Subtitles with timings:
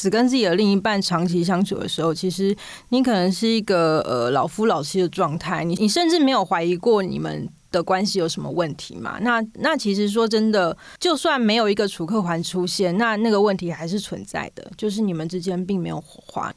[0.00, 2.56] 只跟自己的另一半长期相处的时候，其实
[2.88, 9.18] 你可能是一个呃老夫老妻的状态，你你甚至没有怀疑过你们的关系有什么问题嘛？
[9.20, 16.50] 那那其实说真的，就算没有一个楚客环出现，那那个问题还是存在的，就是你们之间并没有火花。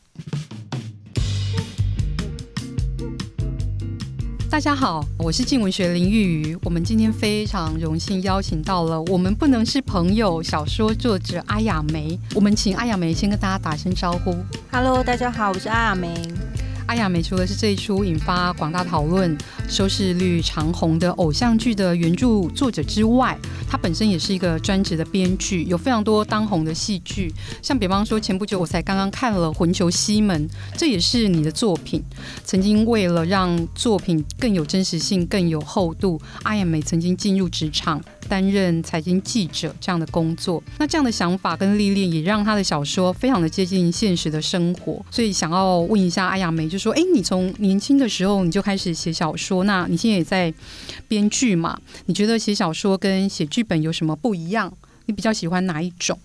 [4.53, 6.57] 大家好，我是静文学林玉瑜。
[6.63, 12.19] 我们今天非常荣幸邀请到了我们不能是朋友小说作者阿雅梅。
[12.35, 14.37] 我们请阿雅梅先跟大家打声招呼。
[14.71, 16.07] Hello，大家好，我是阿雅梅。
[16.87, 19.35] 阿雅梅除了是这一出引发广大讨论、
[19.67, 23.37] 收视率长红的偶像剧的原著作者之外，
[23.69, 27.33] 她本身也是一个专职的编剧，有非常多当红的戏剧。
[27.61, 30.47] 像比方说，前不久我才刚刚看了《魂球西门》，
[30.77, 32.03] 这也是你的作品。
[32.43, 38.01] 曾经为了让作品更有真实性、更有厚度，阿雅梅曾经进入职场。
[38.29, 45.05] 担任财经记者这样的工作，那这样的想法跟历练也让他的小说非常的接近现实的生活。
[45.11, 50.53] 所以想要问一下阿亚梅，就说：哎，你从年轻的时候你就开始写小说，那你现在也在
[51.07, 51.79] 编剧嘛？
[52.07, 54.73] 你觉得写小说跟写剧本有什么不一样？
[55.05, 56.17] 你比较喜欢哪一种？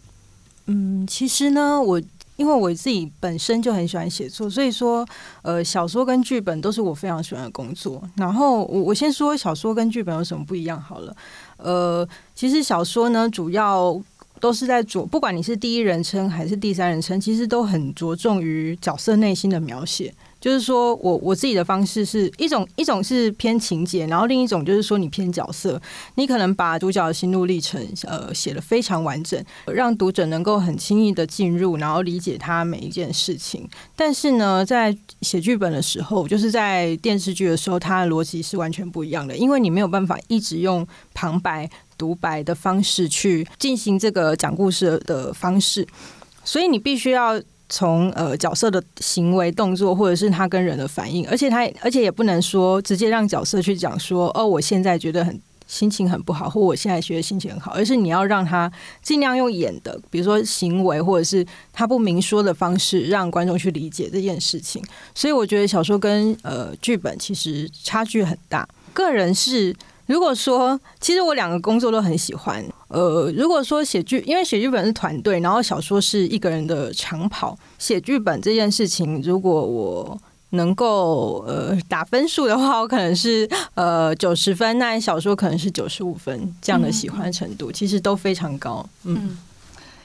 [0.66, 2.02] 嗯，其实呢，我。
[2.38, 5.04] 因为我自己本身就很喜欢写作，所以说，
[5.42, 8.00] 呃，小说跟剧本都是我非常喜欢的工作。
[8.14, 11.16] 然后我我先说小说跟剧本有什么不一样好了。
[11.56, 14.00] 呃，其实小说呢，主要
[14.38, 20.14] 都是在着，不管你是第一人称还是第三人称，其实都很着重于角色内心的描写。
[20.40, 25.80] 就是说我我自己的方式是一种一种是偏情节，然后另一种就是说你偏角色，
[26.14, 33.68] 你可能把主角的心路历程呃写得非常完整，让读者能够很轻易的进入，然后理解他每一件事情。
[33.96, 45.86] 但是呢，在写剧本的时候，就是在电视剧的时候，它的逻辑是完全不一样的，因为你没有办法一直用旁白独白的方式去进行这个讲故事的方式，
[46.44, 47.42] 所以你必须要。
[47.68, 58.70] 从呃角色的行为动作，或者是他跟人的反应，而且他而且也不能说直接让角色去讲说哦，我现在觉得很心情很不好，或我现在觉得心情很好，而是你要让他
[59.02, 64.82] 尽量用演的，比如说行为或者是他不明说的方式，让观众去理解这件事情。
[65.14, 68.68] 所以我觉得小说跟呃剧本其实差距很大。
[68.92, 69.74] 个人是。
[70.08, 72.64] 如果说，其实我两个工作都很喜欢。
[72.88, 77.58] 呃，如果说写剧，因为写剧本是团队，然后小说是一个人的长跑。
[77.78, 80.18] 写剧本这件事情，如果我
[80.50, 88.88] 能够呃打分数的话，我可能是 呃九十分，那小说可能是九十五分，这样的喜欢程度，其实都非常高。
[89.04, 89.18] 嗯。
[89.22, 89.38] 嗯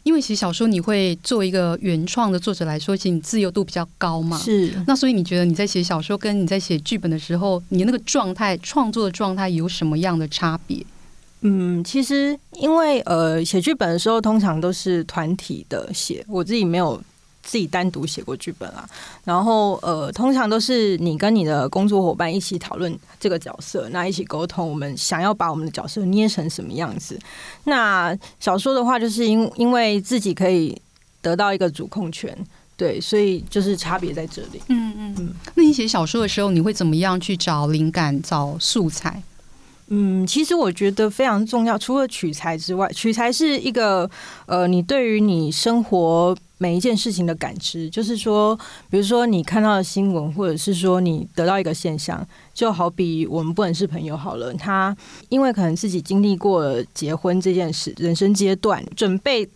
[0.04, 4.38] 因为写小说，你会做一个原创的作者来说，其实你自由度比较高嘛。
[4.38, 4.70] 是。
[4.86, 10.86] 那所以你觉得你在写小说跟你在写剧本的时候，你那个状态、创作的状态有什么样的差别？
[11.44, 17.02] 嗯，其实因为呃，写剧本的时候通常都是团体的写，我自己没有。
[17.46, 18.88] 自己单独写过剧本啊，
[19.26, 27.20] 然后呃，通常都是你跟你的工作伙伴一起讨论这个角色，那一起沟通，我们想要把我们的角色捏成什么样子。
[27.66, 30.82] 那小说的话，就是因因为自己可以
[31.22, 32.34] 得到一个主控权，
[32.78, 34.62] 对，所以就是差别在这里。
[34.70, 35.34] 嗯嗯嗯。
[35.56, 39.22] 那你写小说的时候，你会怎么样去找灵感、找素材？
[39.88, 41.78] 嗯，其实我觉得非常重要。
[41.78, 44.10] 除了取材之外，取材是一个
[44.46, 48.58] 呃，你对于你生活每一件事情的感知，就是说，
[48.90, 54.54] 比如说你看到的新闻，或者是说你得到一个现象，就好比我们不能是朋友好了。
[54.54, 54.96] 他
[55.30, 59.48] 因为可能自己经历过结婚这件事，人生阶段准备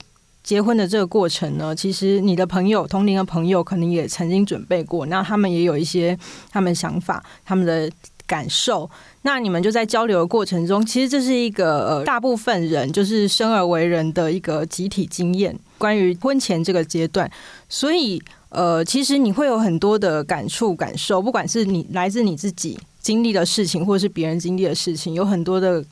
[0.43, 6.15] 结婚的这个过程呢，其实你的朋友同龄的朋友可能也曾经准备过，那他们也有一些
[6.51, 7.89] 他们想法，他们的。
[8.27, 8.87] 感受，
[9.23, 17.31] 那你们就在交流的过程中，其实这是一个呃大部分人就是生而为人的一个集体经验，关于婚前这个阶段，
[17.67, 25.83] 所以呃，其实你会有很多的感触感受，不管是你来自你自己经历的事情，或是别人经历的事情，有很多的。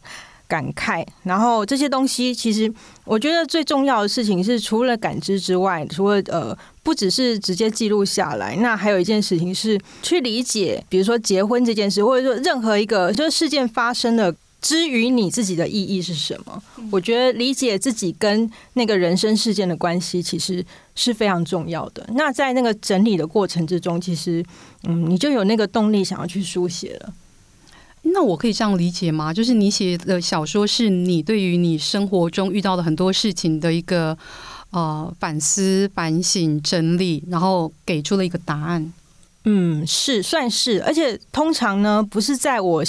[0.47, 2.71] 感慨，然后这些东西，其实
[3.03, 16.61] 我觉得最重要的事情是，除了感知之外，除了呃，不只是直接记录下来，那还有一件事情是去理解，比如说结婚这件事，或者说任何一个就是事件发生的，之于你自己的意义是什么？
[16.91, 22.07] 我觉得理解自己跟那个人生事件的关系，其实是非常重要的。
[22.13, 24.45] 那在那个整理的过程之中，其实
[24.83, 27.11] 嗯，你就有那个动力想要去书写了。
[28.03, 29.33] 那我可以这样理解吗？
[29.33, 34.15] 就是你写的小说是你对于你生活中遇到的很多事情的一个
[34.75, 38.93] 呃反思、反省、整理，然后给出了一个答案。
[39.45, 42.83] 嗯，是算是，而且通常呢，不是在我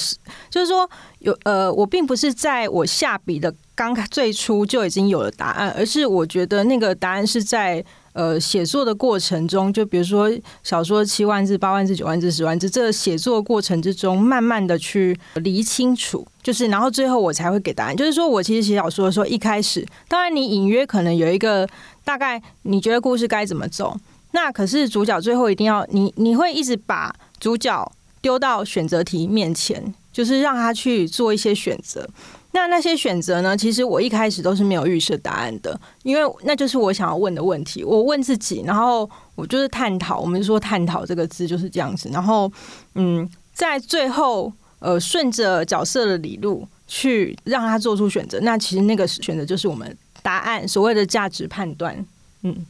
[0.50, 0.88] 就是说
[1.20, 7.84] 有呃，我并不是在我下笔的刚最初就已经有了答案，而是我觉得那个答案是在。
[8.16, 10.30] 呃写作的过程中，就比如说
[10.62, 17.94] 小说七万字、八万字、九万字、十万字，这写作过程之中，慢慢的去理清楚，就是然后最后我才会给答案。
[17.94, 21.68] 就是说我其实写小说的时候，一开始当然你隐约可能有一个
[22.04, 23.94] 大概，你觉得故事该怎么走，
[24.32, 27.92] 那可是主角最后一定要你你会一直把主角
[28.22, 32.08] 丢到选择题面前，就是让他去做一些选择。
[32.56, 33.54] 那那些选择呢？
[33.54, 37.84] 其实我一开始都是没有预设答案的，因为那就是我想要问的问题。
[37.84, 40.18] 我问自己，然后我就是探讨。
[40.18, 42.08] 我们说“探讨”这个字就是这样子。
[42.10, 42.50] 然后，
[42.94, 48.40] 嗯，在最后，呃，顺着角色的理路去让他做出选择。
[48.40, 51.94] 那其实那个选择就是我们答案，所谓的价值判断。
[52.40, 52.64] 嗯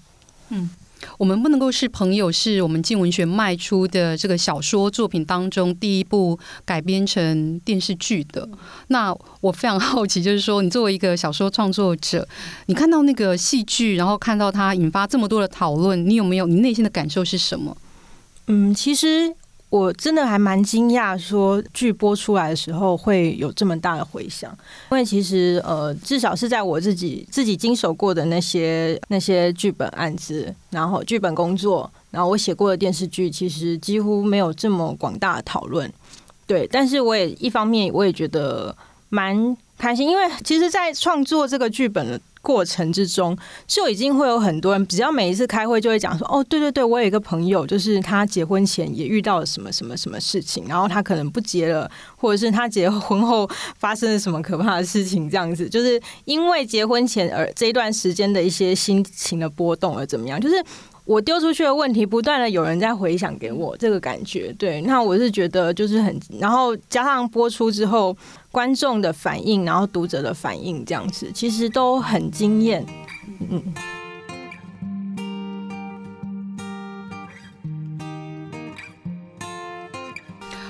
[0.48, 0.68] 嗯。
[1.18, 8.48] 我们不能够是朋友，是我们镜文学迈出的这个小说作品当中第一部改编成电视剧的。
[8.88, 12.26] 那我非常好奇，就是说，你作为一个小说创作者，
[12.66, 16.46] 你看到那个戏剧，然后看到它引发这么多的讨论，你有没有？
[16.46, 17.76] 你内心的感受是什么？
[18.46, 19.34] 嗯，其实。
[19.68, 24.56] 我真的还蛮惊讶，说剧播出来的时候会有这么大的回响，
[24.90, 35.92] 因为其实呃，至少是在我自己自己经手过的那些那些剧本案子，然后剧本工作，然后我写过的电视剧，其实几乎没有这么广大的讨论。
[36.46, 38.74] 对，但是我也一方面我也觉得
[39.08, 42.20] 蛮开心，因为其实，在创作这个剧本的。
[42.46, 53.50] 过程之中就已经会有很多人，比较每一次开会就会讲说：“哦，对对对，我有一个朋友，就是他结婚前也遇到了什么什么什么事情，然后他可能不结了，或者是他结婚后
[53.80, 60.54] 发生了什么可怕的事情，这样子，就是因为结婚前而这一段时间的一些心情的波动而怎么样，就是。”
[61.06, 68.14] 我丢出去的问题，不断的有人在回想给我这个感觉，对，那我是觉得就是很，然后加上播出之后
[68.50, 72.84] 观众的反应，然后读者的反应这样子，其实都很惊艳，
[73.48, 73.62] 嗯。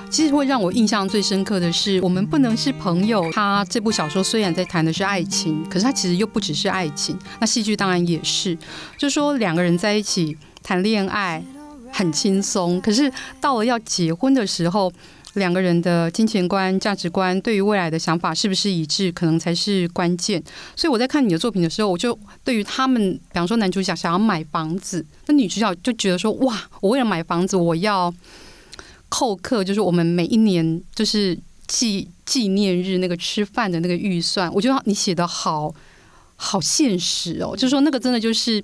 [0.09, 3.29] 其实会让我印象最深刻的是，我们不能是朋友。
[3.31, 7.17] 他这部小说虽然在谈的是爱情，可是他其实又不只是爱情。
[7.39, 8.57] 那戏剧当然也是，
[8.97, 11.43] 就说两个人在一起谈恋爱
[11.91, 13.11] 很轻松，可是
[13.41, 14.91] 到了要结婚的时候，
[15.33, 20.41] 两个人的金钱观、价值观、对于未来的想法是不是一致，可能才是关键。
[20.75, 28.11] 所以我在看你的作品的时候，我就对于他们，比方说男主角想要买房子，那女主角就觉得说：哇，我为了买房子，我要。
[29.09, 31.37] 扣客就是我们每一年就是
[31.67, 35.73] 纪纪念日那个吃饭的那个预算，我觉得你写的好
[36.35, 38.63] 好现实哦，就是说那个真的就是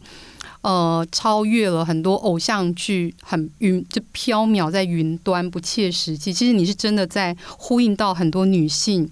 [0.62, 6.32] 呃超越了很多偶像剧，很云就飘渺在云端，不切实际。
[6.32, 9.10] 其实你是真的在呼应到很多女性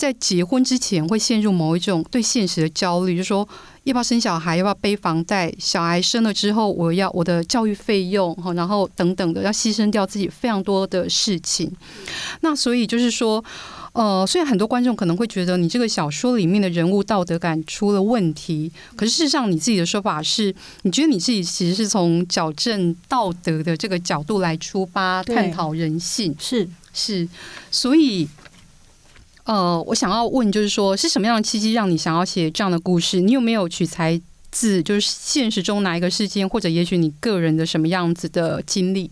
[0.00, 3.46] 在结婚之前会陷入某一种对现实的焦虑，就是说。
[3.84, 4.58] 要不要生小孩？
[4.58, 5.50] 要不要背房贷？
[5.58, 11.72] 小孩生了之后，我要我的教育费用，然后等等的，要牺牲掉自己非常多的事情。
[12.42, 13.42] 那所以就是说，
[13.94, 26.36] 呃，虽然很多观众可能会觉得你这个小说里面的人物道德感出了问题，可是事实上你自己的说法是，你觉得你自己其实是从矫正道德的这个角度来出发，探讨人性。
[26.38, 27.26] 是是，
[27.70, 28.28] 所以。
[29.50, 33.20] 呃，我想要问，就是说，是什么样的契机让你想要写这样的故事？
[33.20, 34.20] 你有没有取材
[34.52, 39.10] 自就是现实中哪一个事件，或者也许你个人的什么样子的经历？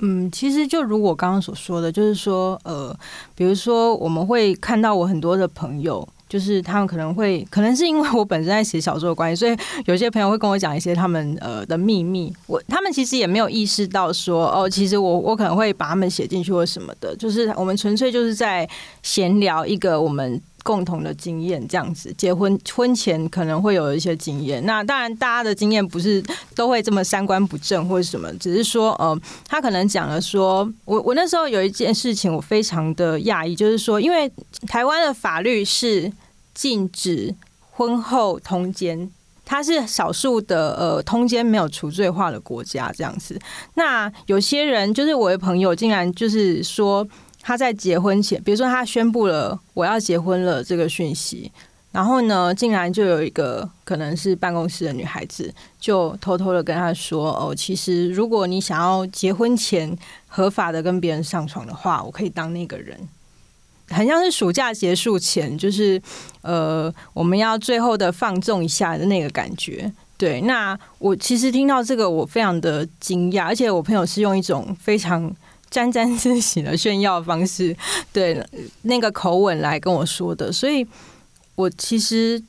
[0.00, 2.94] 嗯，其实就如我刚刚所说的，就是说，呃，
[3.34, 6.06] 比如说我们会看到我很多的朋友。
[6.32, 12.32] 就是他们可能会，可能是因为我本身在写小说的关系，所以有些朋友会跟我讲一些他们呃的秘密。
[12.46, 17.14] 我他们其实也没有意识到说，哦，其实我我可能会把他们写进去或什么的。
[17.16, 18.66] 就是我们纯粹就是在
[19.02, 22.10] 闲聊一个我们共同的经验这样子。
[22.16, 26.24] 结婚婚前可能会有一些经验，那当然大家的经验不是
[26.56, 34.32] 都会这么三观不正或者什么，只是说，呃，他可能讲了说，我我那时候有一件事情我非常的讶异，就是说，因为
[34.66, 36.10] 台湾的法律是。
[36.54, 37.34] 禁止
[37.70, 39.10] 婚后通奸，
[39.44, 43.40] 它是少数的呃通奸没有除罪化的国家这样子。
[43.74, 47.06] 那有些人就是我的朋友，竟然就是说
[47.40, 51.50] 他在结婚前，比如说他宣布了我要结婚了这个讯息，
[51.90, 59.96] 然后呢，竟然就有一个可能是办公室的女孩子，就偷偷的跟他说：“哦，其实如果你想要结婚前
[60.28, 62.98] 合法的跟别人上床的话，我可以当那个人。”
[63.92, 66.00] 很像是暑假结束前，就是
[66.40, 69.92] 呃，我们要最后的放纵一下的那个感觉。
[70.16, 75.34] 对，那我其实听到这个，我非常的惊讶，而且我朋友是用一种非常
[75.68, 77.76] 沾沾自喜的炫耀方式，
[78.12, 78.40] 对
[78.82, 80.86] 那个口吻来跟我说的，所以
[81.56, 82.40] 我其实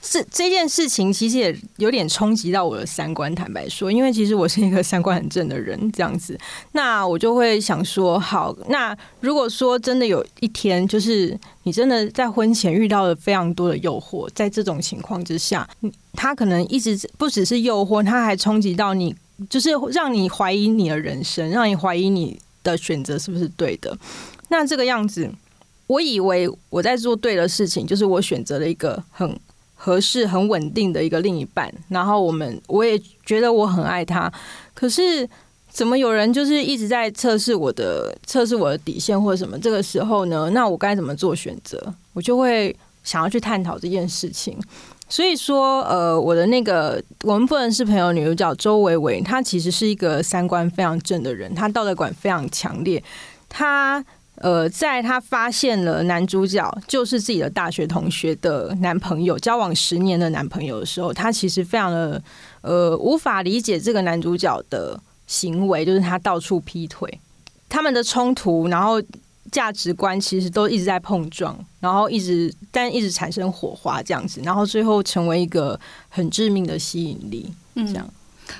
[0.00, 3.34] 这这件事情其实也有点冲击到我的三观。
[3.34, 6.38] 坦白说，因为其实我是一个三观很正的人，这样子，
[6.72, 15.68] 那我就会想说，好，那如果说真的有一天，就是你真的在婚前遇到了非常多的诱惑，在这种情况之下，
[16.14, 19.14] 他可能一直不只是诱惑，他还冲击到你，
[19.50, 23.94] 就是让你怀疑你的人生，让你怀疑你的选择是不是对的。
[24.48, 25.30] 那这个样子，
[25.86, 29.38] 我以为我在做对的事情，就是我选择了一个很。
[29.86, 34.28] 合适、很稳定的一个另一半，然后我们我也觉得我很爱他，
[34.74, 35.28] 可是
[35.70, 39.56] 怎么有人就是一直在测试我的测试我的底线或者什么？
[39.56, 41.80] 这个时候呢，那我该怎么做选择？
[42.14, 42.74] 我就会
[43.04, 44.58] 想要去探讨这件事情。
[45.08, 53.00] 所以说，呃，我的那个我们不能是朋友女主角周维维，她其实是一个三观非常正的人，她道德感非常强烈，
[53.48, 54.04] 她。
[54.36, 62.22] 呃，在她发现了男主角就是自己的大学同学的男朋友，交往十年的男朋友的时候，她其实非常的
[62.60, 67.18] 呃无法理解这个男主角的行为，就是他到处劈腿，
[67.68, 69.02] 他们的冲突，然后
[69.50, 77.50] 价值观其实都一直在碰撞，然后一直但一直产生火花这样子，然后最后成为一个很致命的吸引力。
[77.74, 78.06] 嗯，这样。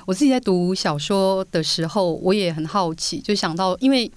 [0.06, 4.10] 我自己在读小说的时候，我也很好奇，就想到因为。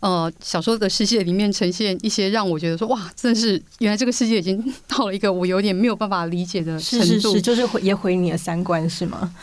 [0.00, 9.34] 呃，小说的世界里面呈现一些让我觉得说哇，真的是原来这个世界已经到了一个我有点没有办法理解的程度，是是是，就是也毁你的三观是吗？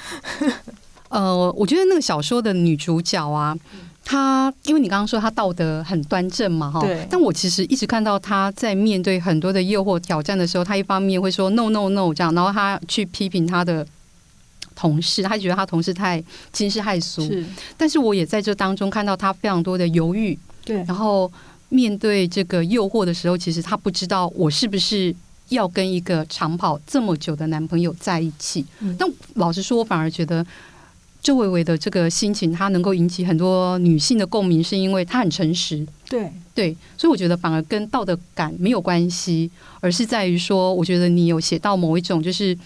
[1.09, 3.53] 呃，我觉得那个小说的女主角啊，
[4.05, 7.05] 她因为你刚刚说她道德很端正嘛，哈，对。
[7.09, 13.85] 但我其实一直看到她在面对很多的诱惑挑战的时候，她一方面会说 no no no 这样，然后她去批评她的。
[14.77, 16.21] 同事，他觉得他同事太
[16.51, 17.45] 惊世骇俗，是。
[17.77, 20.77] 但是我也在这当中看到他非常多的犹豫，对。
[20.84, 21.31] 然后
[21.69, 25.15] 面对这个诱惑的时候，其实他不知道我是不是
[25.50, 28.65] 要跟一个长跑这么久的男朋友在一起。
[28.79, 28.93] 嗯。
[29.00, 30.45] 但老实说，我反而觉得
[31.22, 35.86] 周维维的这个心情，他能够引起很多女性的共鸣，是因为他很诚实。
[36.10, 42.57] 对对，所以我觉得反而跟道德感没有关系，而是在于说，我觉得你有写到某一种就是。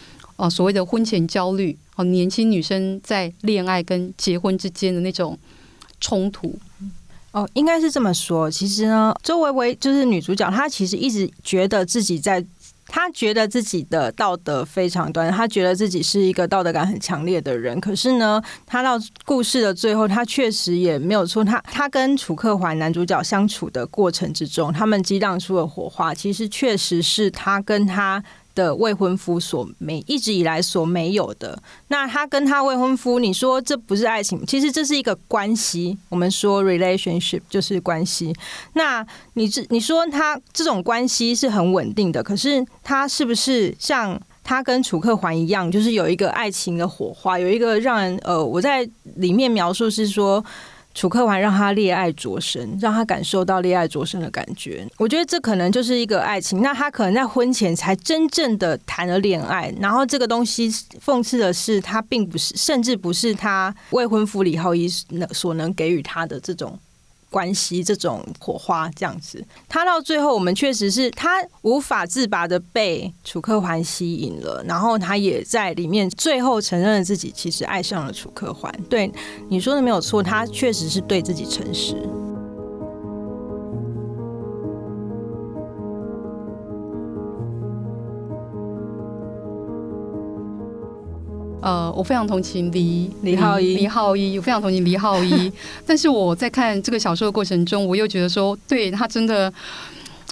[0.41, 5.37] 哦，所谓的婚前焦虑，哦，年轻女生在恋爱跟结婚之间的那种
[5.99, 6.57] 冲突，
[7.31, 8.49] 哦，应该是这么说。
[8.49, 12.43] 其实呢，周维维就是女主角，她其实一直觉得自己在，
[12.87, 17.79] 她觉得自己的道德非常端，她觉得自己是一个道德感很强烈的人。
[17.79, 21.43] 可是呢，她到故事的最后，她确实也没有错。
[21.43, 26.13] 她她跟楚克环男主角相处的过程之中，他们激荡出了火花。
[26.13, 28.23] 其实确实是她跟他。
[28.59, 35.97] 的未婚夫所没一直以来所没有的，那他跟他未婚夫，你说这不是爱情，其实这是一个关系。
[36.09, 38.35] 我们说 relationship 就是关系。
[38.73, 48.85] 那你这你说他这种关系是很稳定的，可是他是不是像他跟楚克环一样，就是有一个爱情的火花，有一个让人呃，我在
[49.15, 50.43] 里面描述是说。
[50.93, 54.85] 楚克完让他恋爱着身，让他感受到恋爱着身的感觉。
[54.97, 56.61] 我觉得这可能就是一个爱情。
[56.61, 64.87] 那他可能在婚前才真正的谈了恋爱，然后这个东西讽刺的是，他并不是，甚至不是他未婚夫李浩一
[65.31, 66.77] 所能给予他的这种。
[67.29, 78.73] 关系这种火花这样子，他到最后，我们确实是他无法自拔的被楚克环吸引了，然后他也在里面最后承认了自己其实爱上了楚克环。
[78.89, 79.11] 对，
[79.49, 81.95] 你说的没有错，他确实是对自己诚实。
[91.99, 95.51] 我非常同情李李浩一，李浩一，我非常同情李浩一。
[95.85, 99.51] 但是我在看这个小说的过程中，我又觉得说，对他真的，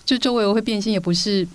[0.05, 1.45] 就周维维会变心，也不是。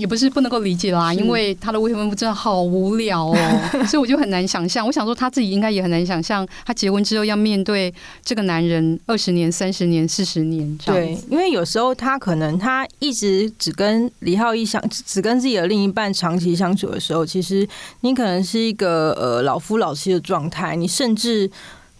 [0.00, 3.36] 也不是不能够理解啦，因为他的未婚夫真的好无聊哦，
[3.86, 4.84] 所以我就很难想象。
[4.86, 7.92] 我想说他自己应该也很难想象，他结婚之后要面对
[8.24, 11.00] 这个男人二十年、三十年、四十年这样。
[11.00, 17.68] 对，因为有时候他可能他一直只跟李浩一相，只跟自己的另一半长期相处的时候，其实
[18.00, 21.50] 你可能是一个呃老夫老妻的状态，你甚至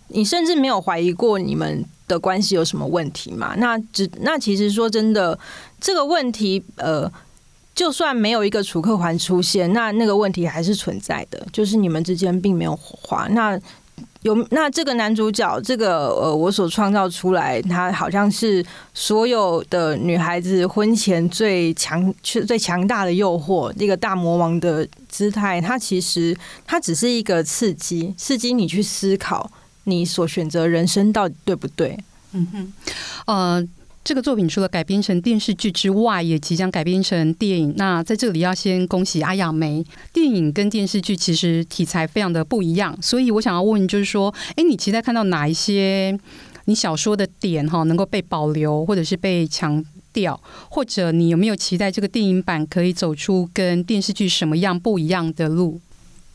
[0.09, 3.54] 你甚至没有怀疑过你们的关系有什么问题嘛？
[3.59, 5.38] 那只那其实说真的，
[5.78, 7.12] 这个问题呃。
[7.80, 13.26] 就算没有一个楚克环出现，那那个问题还是存在的，就是你们之间并没有火花。
[13.28, 13.58] 那
[14.20, 25.58] 有那这个男主角，这个呃，我所创造出来，他好像是所有的女孩子婚前最强、最强大的诱惑，这个大魔王的姿态。
[25.58, 29.50] 他其实他只是一个刺激，刺激你去思考
[29.84, 31.99] 你所选择人生到底对不对？
[32.32, 32.72] 嗯哼，
[33.25, 33.66] 呃。
[34.02, 37.75] 这个作品除了改编成电视剧之外，也即将改编成电影。
[37.76, 46.19] 那在这里要先恭喜阿亚梅，电影跟电视剧其实题材非常的不一样，所以我想要问，就是说，哎，你期待看到哪一些
[46.64, 50.40] 你小说的点哈，能够被保留，或者是被强调，
[50.71, 55.78] 或者你有没有期待这个电影版可以走出跟电视剧什么样不一样的路？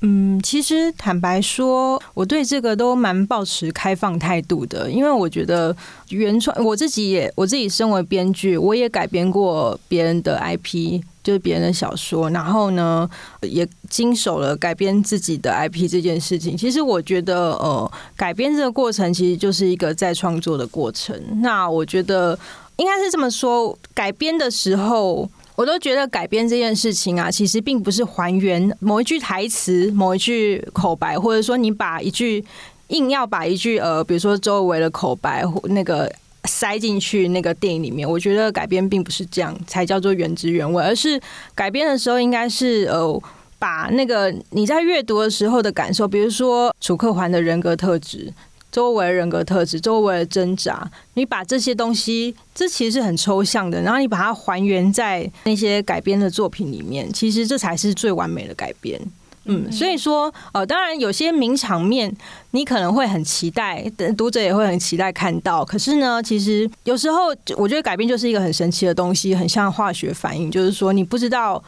[0.02, 5.76] 嗯，其实坦白说，我对这个都蛮抱持开放态度的，因为我觉得
[6.10, 13.10] 原创，我自己也我自己身为编剧，我也改编过别人的 IP，就是别人的小说，然后呢，
[13.42, 16.56] 也经手了改编自己的 IP 这件事情。
[16.56, 21.20] 其实我觉得，呃，改编这个过程其实就是一个再创作的过程。
[21.42, 22.38] 那我觉得
[22.76, 25.28] 应该是这么说，改编的时候。
[25.56, 32.44] 我都觉得改编这件事情啊，其实并不是还原某一句台词、某一句口白，或者说你把一句
[32.90, 36.12] 硬要把一句呃，比如说周围的口白那个
[36.44, 38.10] 塞进去那个电影里面。
[38.10, 41.20] 我觉得改编并不是这样才叫做原汁原味，而是
[41.56, 43.22] 改编的时候应该是呃，
[43.58, 48.34] 把那个你在阅读的时候的感受，比如说楚克环的人格特质。
[48.76, 59.00] 周围人格特质，周围的挣扎，你把这些东西，这其实是很抽象的，然后你把它还原在那些改编的作品里面，其实这才是最完美的改编。
[59.46, 62.14] 嗯，所以说，呃，当然有些名场面，
[62.52, 65.64] 你可能会很期待，读者也会很期待看到。
[65.64, 71.64] 可是呢，其实有时候我觉得改编就是一个很神奇的东西，很像化学反应，就是说你不知道。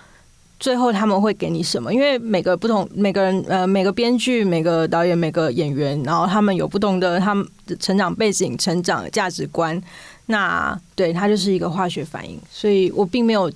[0.60, 1.94] 最后他们会给你什么？
[1.94, 9.82] 因为每个不同，每个人呃，每个编剧、每个导演、每个演员，然后他们有不同的他们的成长背景、成长价值观。
[10.28, 12.40] 那对，他就是一个化学反应。
[12.52, 13.52] 所以我并没有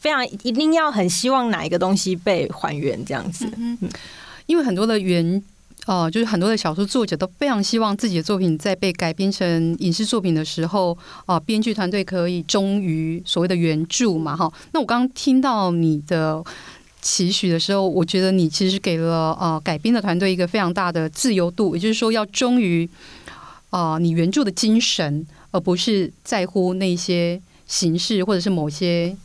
[0.00, 3.48] 非常一定要很希望哪一个东西被还原这样子。
[3.56, 3.78] 嗯，
[4.46, 5.42] 因为很多的原。
[5.86, 10.96] 哦、呃，就是很多的小说作者都非常希望自己的作品在被改编成影视作品的时候，
[11.26, 14.52] 啊、呃，编剧团队可以忠于所谓的原著嘛，哈。
[14.72, 16.40] 那我刚刚听到你的
[17.00, 22.88] 期许的时候，我觉得你其实给了呃改编的团队一个非常大的自由度，也就是说要忠于
[23.70, 29.16] 啊你原著的精神，而不是在乎那些形式或者是某些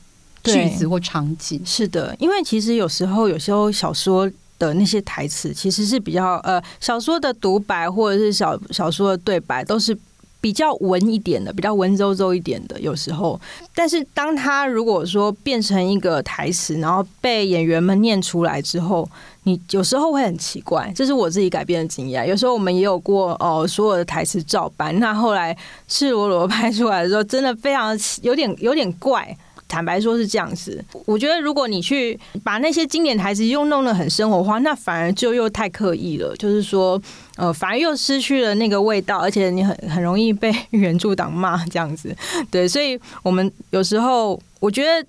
[0.43, 1.61] 句子或场景。
[1.63, 4.27] 是的，因为其实有时候，有时候小说。
[4.59, 9.97] 的那些台词其实是比较呃，小说的独白或者是小小说的对白都是
[10.39, 12.79] 比较文一点的，比较文绉绉一点的。
[12.79, 13.39] 有时候，
[13.73, 19.09] 但是当他如果说变成一个台词，然后被演员们念出来之后，
[19.43, 20.91] 你有时候会很奇怪。
[20.95, 22.25] 这是我自己改编的经验。
[22.27, 29.35] 有时候我们也有过哦、所有的台词照搬，那后来赤裸裸拍出来的时候，真的非常有点有点怪。
[29.67, 30.83] 坦白说，是这样子。
[31.05, 36.35] 我觉得，如果你去把那些经典台词又弄得很生活化，那反而就又太刻意了。
[36.37, 37.01] 就是说，
[37.35, 42.15] 呃，反而又失去了那个味道，而且你很很容易被 原著党骂这样子。
[42.49, 45.05] 对，所以我们有时候，我觉得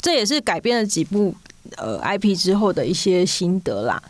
[0.00, 1.34] 这也是改编了几部
[1.76, 4.02] 呃 IP 之后的一些心得啦。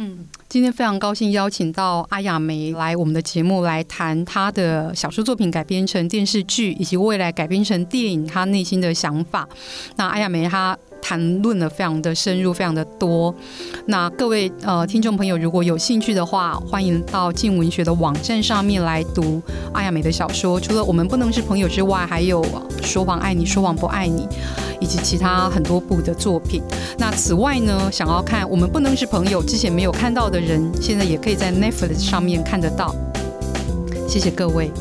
[0.00, 0.26] 嗯。
[0.48, 9.46] 今天非常高兴邀请到阿亚梅来我们的节目来谈她的小说作品改编成电视剧，以及未来改编成电影，她内心的想法。
[9.96, 10.76] 那阿亚梅她。
[11.02, 13.34] 谈论的非常的深入，非常的多。
[13.86, 19.40] 那各位呃听众朋友，如果有兴趣的话，欢迎到静文学的网站上面来读
[19.72, 20.60] 阿亚梅的小说。
[20.60, 22.44] 除了我们不能是朋友之外，还有
[22.82, 24.28] 说谎爱你，说谎不爱你，
[24.80, 26.62] 以及其他很多部的作品。
[26.98, 32.94] 那此外呢，想要看我们不能是朋友之前没有看到的人，现在也可以在 Netflix 上面看得到。
[34.08, 34.72] 谢谢各位。